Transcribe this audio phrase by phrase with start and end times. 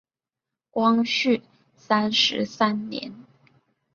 [0.71, 1.43] 光绪
[1.75, 3.13] 三十三年。